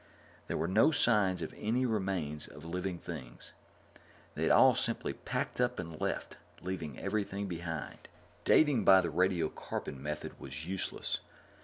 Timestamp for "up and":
5.61-6.01